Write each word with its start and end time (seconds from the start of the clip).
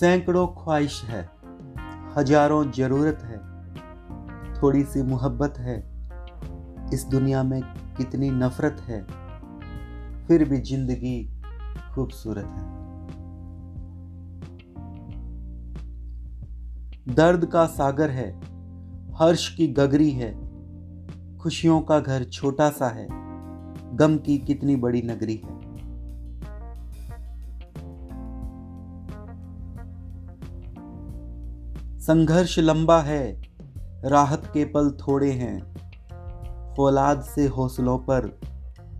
सैकड़ों 0.00 0.46
ख्वाहिश 0.48 1.02
है, 1.04 1.20
हज़ारों 2.16 2.70
ज़रूरत 2.72 3.18
है 3.22 3.38
थोड़ी 4.54 4.82
सी 4.84 5.02
मोहब्बत 5.02 5.58
है, 5.58 5.76
इस 6.94 7.04
दुनिया 7.04 7.42
में 7.42 7.60
कितनी 7.96 8.30
नफरत 8.30 8.80
है, 8.80 9.02
फिर 10.26 10.44
भी 10.44 10.60
ज़िंदगी 10.60 11.22
खूबसूरत 11.94 12.46
है। 12.46 12.68
दर्द 17.14 17.46
का 17.46 17.66
सागर 17.66 18.10
है, 18.10 18.28
हर्ष 19.20 19.48
की 19.54 19.66
गगरी 19.74 20.10
है, 20.12 20.32
खुशियों 21.38 21.80
का 21.80 22.00
घर 22.00 22.24
छोटा 22.24 22.70
सा 22.70 22.88
है, 22.88 23.06
गम 23.96 24.16
की 24.16 24.38
कितनी 24.38 24.76
बड़ी 24.76 25.02
नगरी 25.02 25.36
है। 25.36 25.59
संघर्ष 32.00 32.58
लंबा 32.58 33.02
है, 33.02 33.42
राहत 34.04 34.42
के 34.46 34.64
पल 34.64 34.90
थोड़े 34.90 35.32
हैं। 35.32 35.76
फौलाद 36.76 37.22
से 37.22 37.46
हौसलों 37.46 37.98
पर 37.98 38.40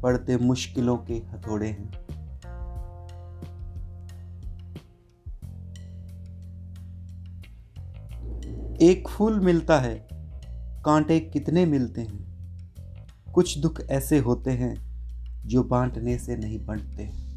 पड़ते 0.03 0.37
मुश्किलों 0.37 0.97
के 0.97 1.15
हथौड़े 1.15 1.69
हैं। 1.69 1.93
एक 8.77 9.09
फूल 9.09 9.41
मिलता 9.41 9.79
है, 9.79 10.09
कांटे 10.85 11.21
कितने 11.21 11.67
मिलते 11.67 12.01
हैं? 12.01 12.31
कुछ 13.35 13.59
दुख 13.59 13.81
ऐसे 13.91 14.19
होते 14.19 14.51
हैं, 14.51 14.75
जो 15.47 15.63
बांटने 15.63 16.19
से 16.19 16.37
नहीं 16.37 16.67
बंटते। 16.67 17.30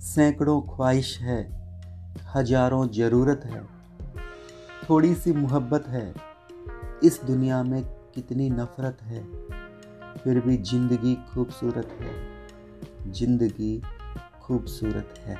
सैकड़ों 0.00 0.60
ख्वाहिश 0.66 1.18
है, 1.20 1.40
हज़ारों 2.34 2.86
ज़रूरत 2.88 3.40
है 3.44 3.62
थोड़ी 4.88 5.14
सी 5.14 5.32
मोहब्बत 5.32 5.88
है, 5.88 6.12
इस 7.04 7.20
दुनिया 7.24 7.62
में 7.62 7.82
कितनी 8.14 8.48
नफरत 8.50 9.02
है, 9.02 9.22
फिर 10.16 10.40
भी 10.40 10.56
ज़िंदगी 10.56 11.14
खूबसूरत 11.34 11.96
है, 12.00 12.14
ज़िंदगी 13.12 13.80
खूबसूरत 14.42 15.14
है। 15.18 15.36